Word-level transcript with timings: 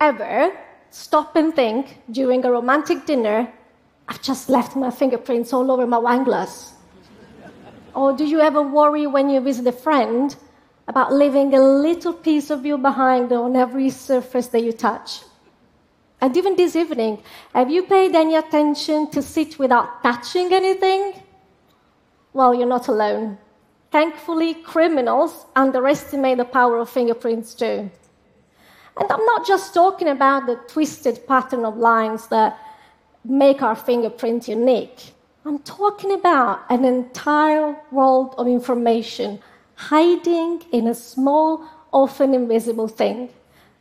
ever 0.00 0.52
stop 0.90 1.36
and 1.36 1.54
think 1.54 1.98
during 2.10 2.44
a 2.44 2.50
romantic 2.50 3.06
dinner, 3.06 3.52
I've 4.08 4.22
just 4.22 4.48
left 4.48 4.76
my 4.76 4.90
fingerprints 4.90 5.52
all 5.52 5.70
over 5.70 5.86
my 5.86 5.98
wine 5.98 6.24
glass? 6.24 6.74
or 7.94 8.12
do 8.12 8.24
you 8.24 8.40
ever 8.40 8.60
worry 8.60 9.06
when 9.06 9.30
you 9.30 9.40
visit 9.40 9.66
a 9.66 9.72
friend 9.72 10.34
about 10.88 11.12
leaving 11.12 11.54
a 11.54 11.60
little 11.60 12.12
piece 12.12 12.50
of 12.50 12.66
you 12.66 12.76
behind 12.76 13.32
on 13.32 13.56
every 13.56 13.88
surface 13.90 14.48
that 14.48 14.62
you 14.62 14.72
touch? 14.72 15.20
And 16.20 16.36
even 16.36 16.56
this 16.56 16.74
evening, 16.74 17.22
have 17.54 17.70
you 17.70 17.84
paid 17.84 18.14
any 18.14 18.34
attention 18.34 19.10
to 19.10 19.22
sit 19.22 19.58
without 19.58 20.02
touching 20.02 20.52
anything? 20.52 21.22
Well, 22.32 22.54
you're 22.54 22.66
not 22.66 22.88
alone. 22.88 23.38
Thankfully, 23.90 24.54
criminals 24.54 25.46
underestimate 25.54 26.38
the 26.38 26.44
power 26.44 26.78
of 26.78 26.90
fingerprints 26.90 27.54
too. 27.54 27.90
And 28.96 29.10
I'm 29.10 29.24
not 29.24 29.46
just 29.46 29.74
talking 29.74 30.08
about 30.08 30.46
the 30.46 30.56
twisted 30.68 31.26
pattern 31.26 31.64
of 31.64 31.76
lines 31.76 32.28
that 32.28 32.58
make 33.24 33.62
our 33.62 33.74
fingerprint 33.74 34.48
unique. 34.48 35.12
I'm 35.44 35.58
talking 35.60 36.12
about 36.12 36.60
an 36.70 36.84
entire 36.84 37.76
world 37.90 38.34
of 38.38 38.46
information 38.46 39.40
hiding 39.74 40.62
in 40.72 40.86
a 40.86 40.94
small, 40.94 41.64
often 41.92 42.34
invisible 42.34 42.88
thing. 42.88 43.28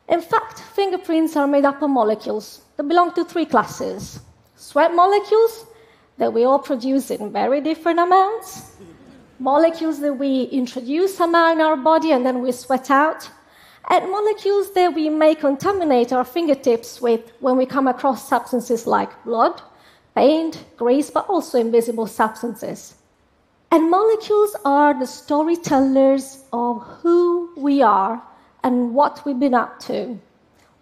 In 0.09 0.21
fact, 0.21 0.59
fingerprints 0.59 1.35
are 1.35 1.47
made 1.47 1.65
up 1.65 1.81
of 1.81 1.89
molecules 1.89 2.61
that 2.75 2.83
belong 2.83 3.13
to 3.13 3.23
three 3.23 3.45
classes 3.45 4.19
sweat 4.55 4.95
molecules 4.95 5.65
that 6.17 6.31
we 6.31 6.43
all 6.45 6.59
produce 6.59 7.11
in 7.11 7.31
very 7.31 7.59
different 7.59 7.99
amounts, 7.99 8.71
molecules 9.39 9.99
that 9.99 10.13
we 10.13 10.43
introduce 10.43 11.15
somehow 11.15 11.51
in 11.51 11.59
our 11.59 11.75
body 11.75 12.11
and 12.11 12.25
then 12.25 12.41
we 12.41 12.51
sweat 12.51 12.89
out, 12.89 13.29
and 13.89 14.11
molecules 14.11 14.73
that 14.73 14.93
we 14.93 15.09
may 15.09 15.35
contaminate 15.35 16.13
our 16.13 16.23
fingertips 16.23 17.01
with 17.01 17.31
when 17.39 17.57
we 17.57 17.65
come 17.65 17.87
across 17.87 18.27
substances 18.27 18.87
like 18.87 19.23
blood, 19.25 19.61
paint, 20.15 20.63
grease, 20.77 21.09
but 21.09 21.27
also 21.29 21.59
invisible 21.59 22.07
substances. 22.07 22.95
And 23.71 23.89
molecules 23.89 24.55
are 24.63 24.97
the 24.97 25.07
storytellers 25.07 26.43
of 26.53 26.81
who 27.01 27.51
we 27.57 27.81
are 27.81 28.21
and 28.63 28.93
what 28.93 29.25
we've 29.25 29.39
been 29.39 29.53
up 29.53 29.79
to. 29.81 30.19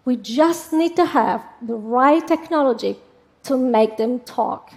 We 0.04 0.16
just 0.16 0.72
need 0.72 0.94
to 0.96 1.06
have 1.06 1.44
the 1.62 1.74
right 1.74 2.26
technology 2.26 2.98
to 3.44 3.56
make 3.56 3.96
them 3.96 4.20
talk. 4.20 4.72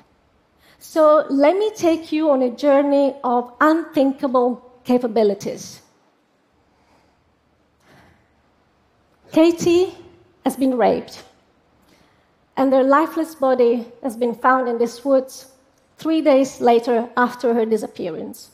So 0.79 1.25
let 1.29 1.57
me 1.57 1.71
take 1.75 2.11
you 2.11 2.29
on 2.29 2.41
a 2.41 2.49
journey 2.49 3.15
of 3.23 3.51
unthinkable 3.59 4.63
capabilities. 4.83 5.81
Katie 9.31 9.93
has 10.43 10.55
been 10.55 10.77
raped, 10.77 11.23
and 12.55 12.71
her 12.71 12.83
lifeless 12.83 13.35
body 13.35 13.85
has 14.01 14.15
been 14.15 14.33
found 14.33 14.69
in 14.69 14.77
these 14.77 15.03
woods 15.03 15.51
three 15.97 16.21
days 16.21 16.61
later 16.61 17.09
after 17.17 17.53
her 17.53 17.65
disappearance. 17.65 18.51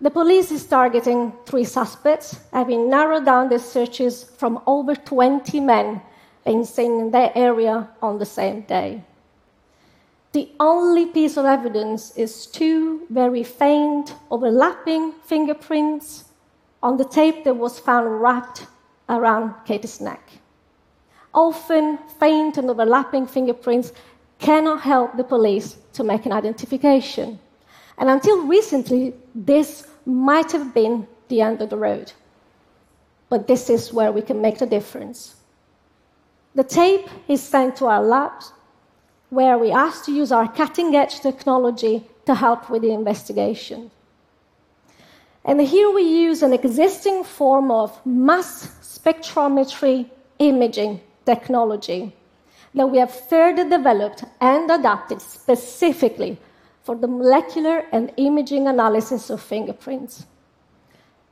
The 0.00 0.10
police 0.10 0.52
is 0.52 0.64
targeting 0.64 1.32
three 1.44 1.64
suspects, 1.64 2.38
having 2.52 2.88
narrowed 2.88 3.24
down 3.24 3.48
their 3.48 3.58
searches 3.58 4.22
from 4.22 4.62
over 4.66 4.94
20 4.94 5.58
men 5.60 6.00
being 6.44 6.64
seen 6.64 7.00
in 7.00 7.10
that 7.10 7.32
area 7.34 7.88
on 8.00 8.18
the 8.18 8.26
same 8.26 8.60
day. 8.62 9.02
The 10.32 10.50
only 10.60 11.06
piece 11.06 11.36
of 11.36 11.46
evidence 11.46 12.16
is 12.16 12.46
two 12.46 13.06
very 13.10 13.42
faint, 13.42 14.14
overlapping 14.30 15.12
fingerprints 15.24 16.26
on 16.82 16.96
the 16.96 17.04
tape 17.04 17.42
that 17.42 17.56
was 17.56 17.80
found 17.80 18.20
wrapped 18.22 18.66
around 19.08 19.54
Katie's 19.64 20.00
neck. 20.00 20.22
Often, 21.34 21.98
faint 22.18 22.58
and 22.58 22.70
overlapping 22.70 23.26
fingerprints 23.26 23.92
cannot 24.38 24.80
help 24.80 25.16
the 25.16 25.24
police 25.24 25.78
to 25.92 26.04
make 26.04 26.26
an 26.26 26.32
identification. 26.32 27.38
And 27.98 28.08
until 28.08 28.46
recently, 28.46 29.14
this 29.34 29.86
might 30.06 30.52
have 30.52 30.72
been 30.72 31.06
the 31.28 31.40
end 31.40 31.60
of 31.60 31.70
the 31.70 31.76
road. 31.76 32.12
But 33.28 33.46
this 33.46 33.68
is 33.68 33.92
where 33.92 34.12
we 34.12 34.22
can 34.22 34.40
make 34.40 34.58
the 34.58 34.66
difference. 34.66 35.36
The 36.54 36.64
tape 36.64 37.08
is 37.28 37.42
sent 37.42 37.76
to 37.76 37.86
our 37.86 38.02
labs, 38.02 38.52
where 39.30 39.58
we 39.58 39.70
ask 39.70 40.04
to 40.06 40.12
use 40.12 40.32
our 40.32 40.50
cutting 40.50 40.94
edge 40.96 41.20
technology 41.20 42.06
to 42.24 42.34
help 42.34 42.70
with 42.70 42.82
the 42.82 42.92
investigation. 42.92 43.90
And 45.44 45.60
here 45.60 45.90
we 45.90 46.02
use 46.02 46.42
an 46.42 46.52
existing 46.52 47.24
form 47.24 47.70
of 47.70 48.04
mass 48.06 48.77
spectrometry 49.08 50.08
imaging 50.38 51.00
technology 51.24 52.12
that 52.74 52.86
we 52.86 52.98
have 52.98 53.12
further 53.28 53.68
developed 53.68 54.24
and 54.40 54.70
adapted 54.70 55.20
specifically 55.20 56.36
for 56.82 56.94
the 56.94 57.08
molecular 57.08 57.84
and 57.92 58.12
imaging 58.16 58.68
analysis 58.68 59.30
of 59.30 59.40
fingerprints. 59.40 60.26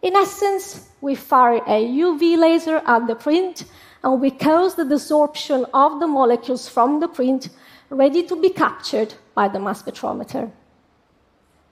In 0.03 0.15
essence, 0.17 0.89
we 1.01 1.15
fire 1.15 1.63
a 1.67 1.87
UV 1.87 2.39
laser 2.39 2.83
at 2.87 3.07
the 3.07 3.15
print 3.15 3.65
and 4.03 4.21
we 4.21 4.31
cause 4.31 4.75
the 4.75 4.85
desorption 4.85 5.69
of 5.75 6.01
the 6.01 6.07
molecules 6.07 6.69
from 6.69 7.01
the 7.01 7.09
print 7.09 7.51
ready 7.91 8.23
to 8.23 8.41
be 8.41 8.51
captured 8.51 9.15
by 9.35 9.49
the 9.49 9.59
mass 9.59 9.83
spectrometer. 9.83 10.51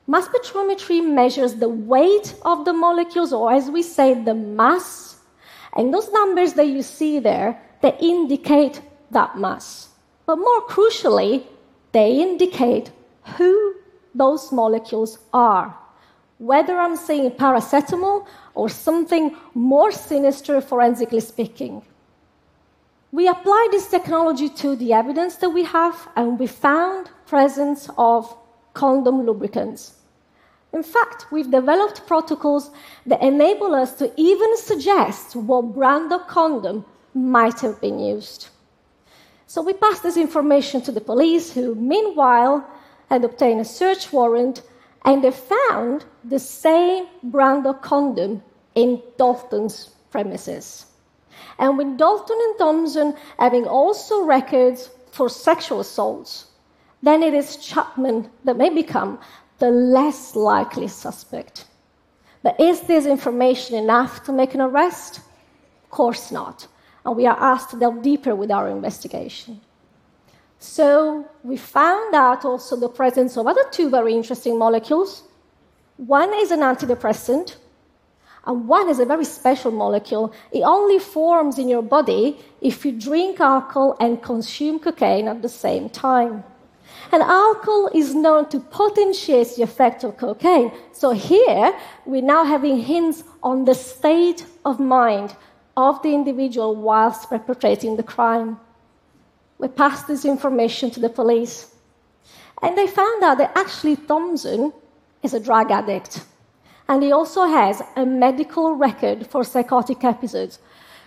Mass 0.07 0.29
spectrometry 0.29 1.03
measures 1.03 1.55
the 1.55 1.69
weight 1.69 2.35
of 2.43 2.65
the 2.67 2.73
molecules, 2.73 3.33
or 3.33 3.53
as 3.53 3.71
we 3.71 3.83
say, 3.83 4.13
the 4.13 4.35
mass, 4.35 5.14
and 5.77 5.93
those 5.93 6.11
numbers 6.13 6.55
that 6.55 6.69
you 6.69 6.83
see 6.83 7.19
there, 7.19 7.61
they 7.83 7.97
indicate 8.01 8.81
that 9.11 9.39
mass. 9.39 9.89
But 10.27 10.37
more 10.37 10.63
crucially, 10.67 11.45
they 11.93 12.21
indicate 12.21 12.91
who 13.37 13.75
those 14.15 14.53
molecules 14.53 15.19
are. 15.33 15.77
Whether 16.39 16.79
I'm 16.79 16.97
saying 16.97 17.33
paracetamol 17.33 18.27
or 18.55 18.69
something 18.69 19.37
more 19.55 19.93
sinister, 19.93 20.61
forensically 20.61 21.21
speaking. 21.21 21.83
We 23.13 23.29
applied 23.29 23.69
this 23.71 23.89
technology 23.89 24.49
to 24.49 24.75
the 24.75 24.93
evidence 24.93 25.37
that 25.37 25.51
we 25.51 25.65
have, 25.65 26.09
and 26.17 26.39
we 26.39 26.49
found 26.49 27.11
presence 27.27 27.89
of 27.97 28.37
condom 28.73 29.25
lubricants. 29.25 29.95
In 30.75 30.83
fact, 30.83 31.31
we've 31.31 31.53
developed 31.53 32.05
protocols 32.05 32.73
that 33.07 33.23
enable 33.23 33.77
us 33.77 33.95
to 33.95 34.13
even 34.17 34.57
suggest 34.57 35.37
what 35.37 35.73
brand 35.73 36.13
of 36.13 36.27
condom 36.27 36.85
might 37.15 37.61
have 37.61 37.81
been 37.81 38.01
used. 38.01 38.49
So 39.47 39.63
we 39.63 39.73
passed 39.73 40.03
this 40.03 40.17
information 40.17 40.83
to 40.83 40.91
the 40.91 41.01
police, 41.01 41.53
who, 41.53 41.77
meanwhile, 41.77 42.69
had 43.09 43.23
obtained 43.23 43.61
a 43.61 43.65
search 43.65 44.13
warrant 44.13 44.63
and 45.05 45.23
they 45.23 45.31
found 45.31 46.07
the 46.25 46.41
same 46.41 47.07
brand 47.23 47.69
of 47.69 47.81
condom 47.81 48.43
in 48.75 49.01
Dalton's 49.17 49.91
premises. 50.11 50.87
And 51.61 51.79
with 51.79 51.97
Dalton 51.97 52.39
and 52.47 52.59
Thompson 52.59 53.15
having 53.39 53.67
also 53.67 54.25
records 54.25 54.91
for 55.13 55.29
sexual 55.29 55.79
assaults, 55.79 56.47
then 57.01 57.23
it 57.23 57.35
is 57.35 57.59
Chapman 57.59 58.29
that 58.43 58.57
may 58.57 58.71
become 58.71 59.21
the 59.59 59.71
less 59.71 60.35
likely 60.35 60.89
suspect. 60.89 61.67
But 62.43 62.61
is 62.61 62.83
this 62.83 63.07
information 63.07 63.77
enough 63.77 64.25
to 64.25 64.33
make 64.33 64.55
an 64.55 64.61
arrest? 64.61 65.19
Of 65.85 65.91
course 65.91 66.31
not. 66.31 66.67
And 67.05 67.17
we 67.17 67.27
are 67.27 67.39
asked 67.39 67.71
to 67.71 67.79
delve 67.79 68.03
deeper 68.03 68.35
with 68.35 68.51
our 68.51 68.69
investigation. 68.69 69.61
So 70.59 71.29
we 71.43 71.57
found 71.57 72.15
out 72.15 72.45
also 72.45 72.77
the 72.77 72.89
presence 72.89 73.37
of 73.37 73.47
other 73.47 73.65
two 73.71 73.91
very 73.91 74.15
interesting 74.15 74.59
molecules. 74.59 75.23
One 75.97 76.33
is 76.35 76.51
an 76.51 76.61
antidepressant, 76.61 77.57
and 78.47 78.67
one 78.67 78.89
is 78.89 78.99
a 78.99 79.05
very 79.05 79.25
special 79.25 79.71
molecule. 79.71 80.33
It 80.53 80.63
only 80.63 80.99
forms 80.99 81.59
in 81.59 81.69
your 81.69 81.83
body 81.83 82.39
if 82.61 82.85
you 82.85 82.93
drink 82.93 83.41
alcohol 83.41 83.97
and 84.01 84.23
consume 84.23 84.79
cocaine 84.81 85.29
at 85.29 85.43
the 85.43 85.49
same 85.49 85.89
time. 85.89 86.45
And 87.15 87.23
alcohol 87.23 87.91
is 87.95 88.13
known 88.13 88.49
to 88.49 88.59
potentiate 88.59 89.55
the 89.55 89.63
effect 89.63 90.03
of 90.03 90.17
cocaine. 90.17 90.73
So 90.93 91.13
here 91.13 91.73
we're 92.05 92.31
now 92.37 92.45
having 92.45 92.81
hints 92.81 93.23
on 93.41 93.65
the 93.65 93.75
state 93.75 94.45
of 94.65 94.81
mind 94.81 95.37
of 95.77 96.03
the 96.03 96.13
individual 96.13 96.75
whilst 96.75 97.29
perpetrating 97.29 97.97
the 97.97 98.03
crime 98.03 98.59
we 99.59 99.69
passed 99.69 100.07
this 100.07 100.25
information 100.25 100.91
to 100.91 101.01
the 101.01 101.09
police. 101.09 101.75
And 102.63 102.77
they 102.77 102.87
found 102.87 103.23
out 103.23 103.39
that 103.39 103.57
actually 103.57 103.97
Thompson 103.97 104.73
is 105.23 105.35
a 105.35 105.41
drug 105.41 105.71
addict. 105.71 106.25
And 106.89 107.03
he 107.03 107.13
also 107.13 107.47
has 107.47 107.83
a 107.97 108.05
medical 108.05 108.75
record 108.75 109.27
for 109.27 109.45
psychotic 109.45 110.05
episodes, 110.05 110.59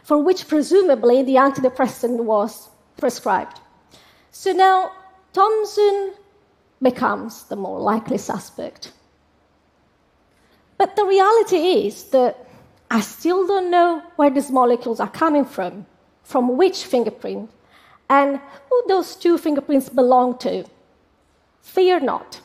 for 0.04 0.18
which 0.18 0.48
presumably 0.48 1.22
the 1.24 1.36
antidepressant 1.36 2.24
was 2.24 2.70
prescribed. 2.98 3.60
So 4.32 4.54
now 4.54 4.92
Thompson 5.38 6.14
becomes 6.82 7.44
the 7.44 7.56
more 7.56 7.80
likely 7.80 8.18
suspect. 8.18 8.92
But 10.80 10.96
the 10.96 11.06
reality 11.06 11.88
is 11.88 12.06
that 12.06 12.34
I 12.90 13.02
still 13.02 13.46
don't 13.46 13.70
know 13.70 14.02
where 14.16 14.32
these 14.32 14.50
molecules 14.50 15.00
are 15.00 15.12
coming 15.24 15.46
from. 15.46 15.86
from 16.24 16.58
which 16.58 16.84
fingerprint 16.84 17.50
and 18.10 18.40
who 18.70 18.84
those 18.88 19.16
two 19.16 19.38
fingerprints 19.38 19.90
belong 19.90 20.38
to. 20.40 20.66
Fear 21.62 22.02
not. 22.02 22.42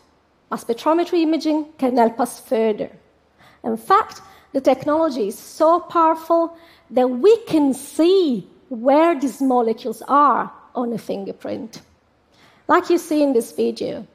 Mass 0.51 0.65
spectrometry 0.65 1.23
imaging 1.23 1.73
can 1.79 1.97
help 1.97 2.21
us 2.21 2.39
further. 2.39 2.91
In 3.65 3.77
fact, 3.77 4.21
the 4.53 4.61
technology 4.61 5.27
is 5.29 5.39
so 5.39 5.81
powerful 5.81 6.57
that 6.91 7.09
we 7.09 7.37
can 7.53 7.75
see 7.75 8.47
where 8.69 9.19
these 9.19 9.41
molecules 9.41 10.03
are 10.07 10.53
on 10.75 10.93
a 10.93 10.99
fingerprint. 10.99 11.81
Like 12.73 12.89
you 12.89 12.97
see 12.97 13.23
in 13.23 13.35
this 13.35 13.53
video, 13.53 14.07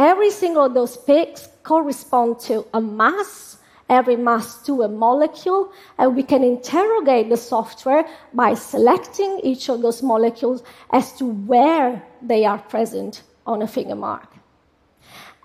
every 0.00 0.32
single 0.32 0.64
of 0.64 0.74
those 0.74 0.96
peaks 0.96 1.46
correspond 1.62 2.40
to 2.40 2.66
a 2.74 2.80
mass, 2.80 3.58
every 3.88 4.16
mass 4.16 4.60
to 4.66 4.82
a 4.82 4.88
molecule, 4.88 5.70
and 5.96 6.16
we 6.16 6.24
can 6.24 6.42
interrogate 6.42 7.28
the 7.28 7.36
software 7.36 8.04
by 8.32 8.54
selecting 8.54 9.38
each 9.44 9.68
of 9.68 9.80
those 9.80 10.02
molecules 10.02 10.64
as 10.90 11.12
to 11.18 11.24
where 11.24 12.02
they 12.20 12.44
are 12.44 12.58
present 12.58 13.22
on 13.46 13.62
a 13.62 13.68
finger 13.68 13.94
mark. 13.94 14.28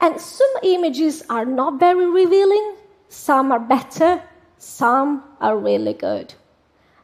And 0.02 0.20
some 0.20 0.54
images 0.64 1.22
are 1.30 1.46
not 1.46 1.80
very 1.80 2.08
revealing, 2.08 2.78
some 3.10 3.52
are 3.52 3.60
better, 3.60 4.24
some 4.58 5.24
are 5.40 5.56
really 5.56 5.94
good. 5.94 6.34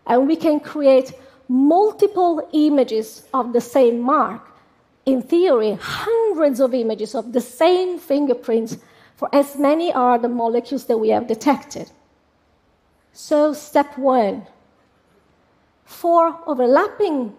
And 0.08 0.28
we 0.28 0.38
can 0.38 0.60
create 0.60 1.14
multiple 1.48 2.50
images 2.52 3.28
of 3.32 3.54
the 3.54 3.62
same 3.62 4.00
mark. 4.00 4.55
In 5.06 5.22
theory, 5.22 5.78
hundreds 5.80 6.60
of 6.60 6.74
images 6.74 7.14
of 7.14 7.32
the 7.32 7.42
same 7.42 8.00
fingerprints 8.00 8.78
for 9.16 9.30
as 9.34 9.58
many 9.58 9.94
are 9.94 10.18
the 10.18 10.30
molecules 10.30 10.86
that 10.86 10.98
we 10.98 11.10
have 11.10 11.28
detected. 11.28 11.92
So, 13.14 13.54
step 13.54 13.98
one 13.98 14.48
for 15.86 16.38
overlapping 16.48 17.36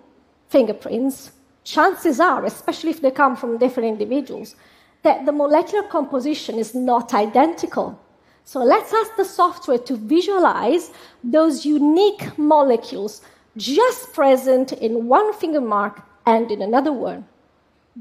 fingerprints, 0.48 1.32
chances 1.64 2.20
are, 2.20 2.44
especially 2.44 2.90
if 2.90 3.00
they 3.00 3.10
come 3.10 3.36
from 3.36 3.58
different 3.58 3.88
individuals, 3.88 4.54
that 5.02 5.26
the 5.26 5.32
molecular 5.32 5.86
composition 5.88 6.58
is 6.58 6.74
not 6.74 7.12
identical. 7.12 7.98
So 8.44 8.60
let's 8.60 8.92
ask 8.92 9.16
the 9.16 9.24
software 9.24 9.78
to 9.78 9.96
visualize 9.96 10.92
those 11.24 11.66
unique 11.66 12.38
molecules 12.38 13.20
just 13.56 14.12
present 14.12 14.72
in 14.72 15.08
one 15.08 15.32
finger 15.32 15.60
mark 15.60 16.02
and 16.26 16.50
in 16.52 16.62
another 16.62 16.92
one. 16.92 17.26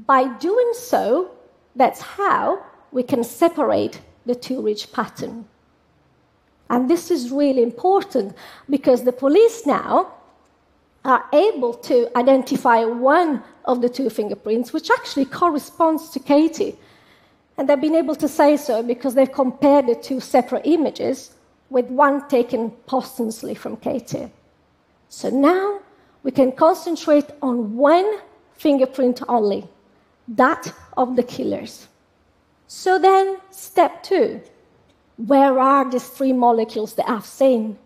By 0.04 0.28
doing 0.38 0.72
so, 0.74 1.30
that's 1.74 2.00
how 2.00 2.62
we 2.92 3.02
can 3.02 3.24
separate 3.24 4.00
the 4.26 4.34
two 4.34 4.60
ridge 4.60 4.92
pattern. 4.92 5.46
And 6.68 6.90
this 6.90 7.10
is 7.10 7.30
really 7.30 7.62
important 7.62 8.36
because 8.68 9.04
the 9.04 9.12
police 9.12 9.66
now 9.66 10.12
are 11.04 11.24
able 11.32 11.72
to 11.72 12.10
identify 12.18 12.84
one 12.84 13.42
of 13.64 13.80
the 13.80 13.88
two 13.88 14.10
fingerprints, 14.10 14.72
which 14.72 14.90
actually 14.90 15.24
corresponds 15.24 16.10
to 16.10 16.18
Katie. 16.18 16.76
And 17.56 17.68
they've 17.68 17.80
been 17.80 17.94
able 17.94 18.16
to 18.16 18.28
say 18.28 18.56
so 18.56 18.82
because 18.82 19.14
they've 19.14 19.32
compared 19.32 19.86
the 19.86 19.94
two 19.94 20.20
separate 20.20 20.66
images 20.66 21.36
with 21.70 21.86
one 21.86 22.28
taken 22.28 22.70
posthumously 22.86 23.54
from 23.54 23.76
Katie. 23.76 24.30
So 25.08 25.30
now 25.30 25.80
we 26.22 26.32
can 26.32 26.52
concentrate 26.52 27.26
on 27.40 27.76
one 27.76 28.18
fingerprint 28.54 29.22
only, 29.28 29.68
that 30.28 30.72
of 30.96 31.16
the 31.16 31.22
killers. 31.22 31.88
So 32.66 32.98
then, 32.98 33.38
step 33.50 34.02
two 34.02 34.40
where 35.16 35.58
are 35.58 35.90
these 35.90 36.06
three 36.06 36.32
molecules 36.32 36.94
that 36.94 37.08
I've 37.08 37.24
seen? 37.24 37.78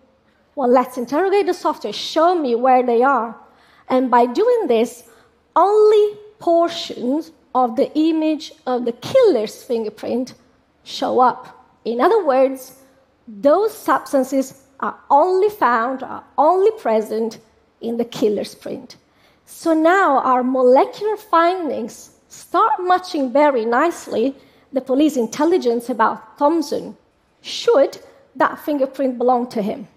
Well, 0.56 0.68
let's 0.68 0.98
interrogate 0.98 1.46
the 1.46 1.54
software, 1.54 1.92
show 1.92 2.34
me 2.34 2.54
where 2.54 2.82
they 2.84 3.02
are. 3.02 3.36
And 3.88 4.10
by 4.10 4.26
doing 4.26 4.66
this, 4.66 5.04
only 5.54 6.18
portions 6.38 7.30
of 7.54 7.76
the 7.76 7.92
image 7.96 8.52
of 8.66 8.84
the 8.84 8.92
killer's 8.92 9.62
fingerprint 9.62 10.34
show 10.84 11.20
up. 11.20 11.66
In 11.84 12.00
other 12.00 12.24
words, 12.24 12.76
those 13.28 13.76
substances 13.76 14.64
are 14.80 14.98
only 15.10 15.50
found, 15.50 16.02
are 16.02 16.24
only 16.36 16.70
present 16.72 17.38
in 17.80 17.96
the 17.96 18.04
killer's 18.04 18.54
print. 18.54 18.96
So 19.46 19.72
now 19.72 20.18
our 20.20 20.42
molecular 20.42 21.16
findings 21.16 22.12
start 22.30 22.72
matching 22.80 23.32
very 23.32 23.64
nicely 23.64 24.34
the 24.72 24.80
police 24.80 25.16
intelligence 25.16 25.90
about 25.90 26.38
Thompson, 26.38 26.96
should 27.42 27.98
that 28.36 28.58
fingerprint 28.58 29.18
belong 29.18 29.48
to 29.50 29.60
him. 29.60 29.88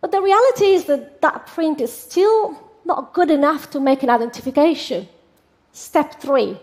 But 0.00 0.12
the 0.12 0.22
reality 0.22 0.66
is 0.66 0.84
that 0.84 1.20
that 1.22 1.46
print 1.46 1.80
is 1.80 1.92
still 1.92 2.58
not 2.84 3.12
good 3.12 3.30
enough 3.30 3.70
to 3.70 3.80
make 3.80 4.02
an 4.02 4.10
identification. 4.10 5.08
Step 5.72 6.20
three 6.20 6.58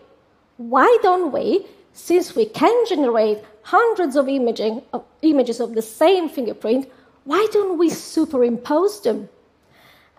why 0.58 0.98
don't 1.02 1.32
we, 1.32 1.66
since 1.92 2.36
we 2.36 2.46
can 2.46 2.86
generate 2.88 3.44
hundreds 3.64 4.16
of 4.16 4.30
imaging, 4.30 4.84
of 4.94 5.04
images 5.24 5.60
of 5.60 5.74
the 5.74 5.82
same 5.82 6.30
fingerprint, 6.30 6.88
why 7.24 7.48
don't 7.52 7.78
we 7.78 7.90
superimpose 7.90 9.02
them? 9.02 9.28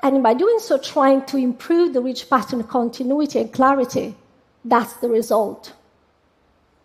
And 0.02 0.22
by 0.22 0.34
doing 0.34 0.58
so, 0.58 0.78
trying 0.78 1.25
to 1.26 1.37
improve 1.37 1.93
the 1.93 2.00
ridge 2.00 2.28
pattern 2.28 2.64
continuity 2.64 3.38
and 3.38 3.52
clarity, 3.52 4.16
that's 4.64 4.94
the 4.94 5.09
result. 5.09 5.73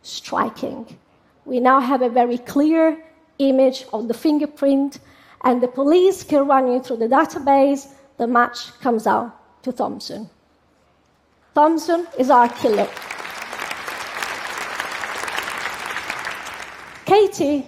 Striking. 0.02 0.98
We 1.46 1.60
now 1.60 1.80
have 1.80 2.02
a 2.02 2.10
very 2.10 2.38
clear 2.38 3.04
image 3.40 3.86
of 3.94 4.08
the 4.08 4.14
fingerprint, 4.14 5.00
and 5.44 5.62
the 5.62 5.68
police 5.68 6.24
can 6.24 6.48
run 6.48 6.72
you 6.72 6.82
through 6.82 6.98
the 6.98 7.08
database. 7.08 7.94
The 8.18 8.28
match 8.28 8.78
comes 8.80 9.06
out 9.06 9.64
to 9.64 9.72
Thompson. 9.72 10.30
Thompson 11.54 12.08
is 12.18 12.30
our 12.30 12.50
killer. 12.50 12.88
Katie, 17.06 17.66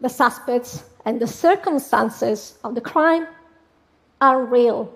the 0.00 0.08
suspects, 0.08 0.84
and 1.04 1.20
the 1.20 1.26
circumstances 1.26 2.58
of 2.64 2.74
the 2.74 2.80
crime 2.80 3.26
are 4.20 4.44
real, 4.44 4.92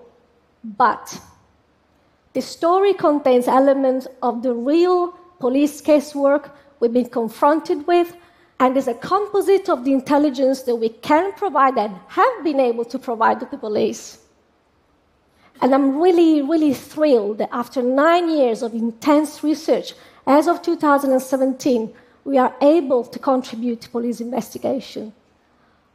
but 0.63 1.19
the 2.33 2.41
story 2.41 2.93
contains 2.93 3.47
elements 3.47 4.07
of 4.21 4.43
the 4.43 4.53
real 4.53 5.11
police 5.39 5.81
casework 5.81 6.51
we've 6.79 6.93
been 6.93 7.09
confronted 7.09 7.87
with 7.87 8.15
and 8.59 8.75
is 8.75 8.87
a 8.87 8.93
composite 8.93 9.69
of 9.69 9.85
the 9.85 9.93
intelligence 9.93 10.63
that 10.63 10.75
we 10.75 10.89
can 10.89 11.31
provide 11.33 11.77
and 11.77 11.95
have 12.07 12.43
been 12.43 12.59
able 12.59 12.85
to 12.85 12.97
provide 12.97 13.39
to 13.39 13.47
the 13.51 13.57
police. 13.57 14.19
And 15.61 15.73
I'm 15.73 15.99
really, 15.99 16.41
really 16.41 16.73
thrilled 16.73 17.39
that 17.39 17.49
after 17.51 17.81
nine 17.81 18.29
years 18.29 18.61
of 18.61 18.73
intense 18.73 19.43
research, 19.43 19.93
as 20.25 20.47
of 20.47 20.61
2017, 20.61 21.93
we 22.23 22.37
are 22.37 22.53
able 22.61 23.03
to 23.05 23.19
contribute 23.19 23.81
to 23.81 23.89
police 23.89 24.19
investigation. 24.19 25.13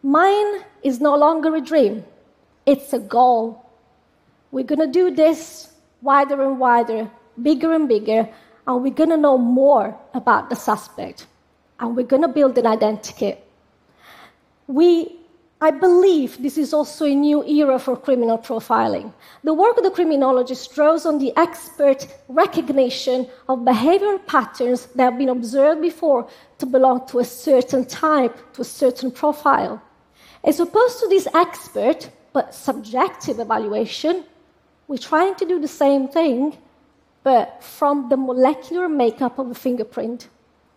Mine 0.03 0.65
is 0.83 1.01
no 1.01 1.17
longer 1.17 1.55
a 1.55 1.61
dream, 1.61 2.05
it's 2.67 2.93
a 2.93 2.99
goal. 2.99 3.59
We're 4.51 4.65
going 4.65 4.81
to 4.81 4.87
do 4.87 5.15
this 5.15 5.72
wider 6.03 6.43
and 6.43 6.59
wider, 6.59 7.11
bigger 7.41 7.73
and 7.73 7.89
bigger, 7.89 8.29
and 8.67 8.83
we're 8.83 8.93
going 8.93 9.11
to 9.11 9.17
know 9.17 9.39
more 9.39 9.97
about 10.15 10.51
the 10.51 10.57
suspect, 10.57 11.27
and 11.81 11.97
we're 11.97 12.07
going 12.07 12.23
to 12.23 12.29
build 12.29 12.59
an 12.59 12.67
identity. 12.67 13.37
We 14.67 15.19
I 15.63 15.71
believe 15.71 16.43
this 16.43 16.59
is 16.59 16.75
also 16.75 17.05
a 17.05 17.15
new 17.15 17.45
era 17.45 17.79
for 17.79 17.97
criminal 17.97 18.37
profiling. 18.37 19.13
The 19.45 19.55
work 19.55 19.77
of 19.77 19.85
the 19.85 19.93
criminologist 19.93 20.75
draws 20.75 21.07
on 21.07 21.21
the 21.21 21.33
expert 21.37 22.09
recognition 22.27 23.29
of 23.49 23.61
behavioral 23.61 24.27
patterns 24.27 24.87
that 24.97 25.05
have 25.05 25.19
been 25.19 25.29
observed 25.29 25.81
before 25.81 26.27
to 26.59 26.67
belong 26.67 27.07
to 27.07 27.21
a 27.21 27.25
certain 27.25 27.85
type, 27.85 28.37
to 28.55 28.63
a 28.63 28.65
certain 28.65 29.13
profile. 29.13 29.81
As 30.43 30.59
opposed 30.59 30.99
to 30.99 31.07
this 31.07 31.29
expert 31.33 32.11
but 32.33 32.57
subjective 32.57 33.39
evaluation, 33.39 34.25
we're 34.89 34.99
trying 34.99 35.35
to 35.37 35.47
do 35.47 35.61
the 35.61 35.69
same 35.69 36.09
thing, 36.09 36.59
but 37.23 37.63
from 37.63 38.09
the 38.09 38.17
molecular 38.17 38.89
makeup 38.89 39.39
of 39.39 39.51
a 39.51 39.55
fingerprint, 39.55 40.29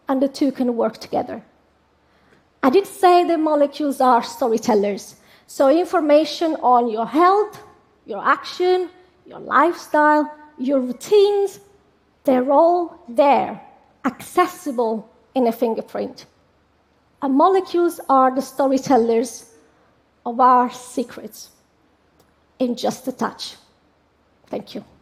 and 0.07 0.21
the 0.21 0.27
two 0.27 0.51
can 0.51 0.75
work 0.75 0.97
together. 0.97 1.43
I 2.62 2.69
did 2.69 2.88
say 2.88 3.24
the 3.24 3.38
molecules 3.38 4.01
are 4.01 4.24
storytellers. 4.24 5.15
So, 5.47 5.69
information 5.69 6.55
on 6.62 6.89
your 6.89 7.05
health, 7.05 7.62
your 8.05 8.25
action, 8.25 8.89
your 9.25 9.39
lifestyle, 9.39 10.31
your 10.57 10.79
routines, 10.79 11.59
they're 12.24 12.51
all 12.51 13.03
there, 13.07 13.62
accessible 14.03 15.09
in 15.35 15.47
a 15.47 15.51
fingerprint. 15.51 16.25
And 17.21 17.35
molecules 17.35 18.00
are 18.09 18.33
the 18.33 18.41
storytellers 18.41 19.51
of 20.25 20.39
our 20.39 20.71
secrets 20.71 21.50
in 22.59 22.75
just 22.75 23.07
a 23.07 23.12
touch. 23.12 23.55
Thank 24.50 24.75
you. 24.75 24.95